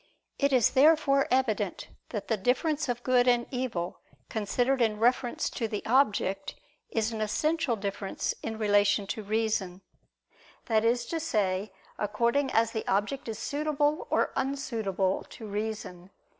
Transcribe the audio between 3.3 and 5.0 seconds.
evil considered in